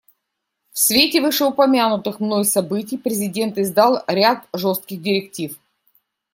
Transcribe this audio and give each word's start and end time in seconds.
В 0.71 0.79
свете 0.79 1.21
вышеупомянутых 1.21 2.19
мной 2.19 2.43
событий 2.43 2.97
президент 2.97 3.59
издал 3.59 4.03
ряд 4.07 4.47
жестких 4.51 4.99
директив. 4.99 5.59